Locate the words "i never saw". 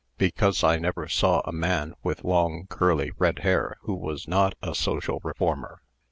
0.63-1.41